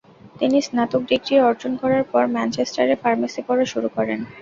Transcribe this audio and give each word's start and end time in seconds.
তিনি 0.39 0.57
স্নাতক 0.67 1.01
ডিগ্রি 1.09 1.35
অর্জন 1.41 1.73
করার 1.81 2.03
পর 2.11 2.23
ম্যানচেস্টারে 2.35 2.95
ফার্মেসি 3.01 3.41
পড়া 3.47 3.65
শুরু 3.73 3.89
করেন। 3.97 4.19